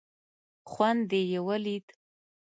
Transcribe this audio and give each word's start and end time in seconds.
خوند 0.71 1.01
دې 1.09 1.21
یې 1.31 1.39
ولید. 1.47 1.85